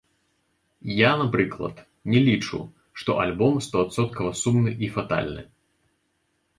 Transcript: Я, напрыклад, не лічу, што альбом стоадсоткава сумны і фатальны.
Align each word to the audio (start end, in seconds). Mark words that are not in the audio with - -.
Я, 0.99 1.11
напрыклад, 1.21 1.75
не 2.13 2.19
лічу, 2.29 2.59
што 3.03 3.21
альбом 3.27 3.63
стоадсоткава 3.69 4.31
сумны 4.45 4.71
і 4.85 4.95
фатальны. 4.99 5.43